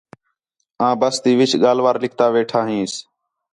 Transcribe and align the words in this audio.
آں 0.85 0.93
بَس 0.99 1.15
تی 1.23 1.31
وِچ 1.39 1.51
ڳالھ 1.63 1.81
وار 1.83 1.95
لِکھتا 2.03 2.25
ویٹھا 2.33 2.61
ہینس 2.67 2.93